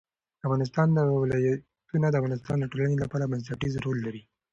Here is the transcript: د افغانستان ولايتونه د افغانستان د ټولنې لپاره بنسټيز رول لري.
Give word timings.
د 0.37 0.39
افغانستان 0.47 0.87
ولايتونه 1.23 2.07
د 2.09 2.15
افغانستان 2.19 2.57
د 2.59 2.65
ټولنې 2.71 2.95
لپاره 3.03 3.29
بنسټيز 3.31 3.73
رول 3.85 3.97
لري. 4.05 4.21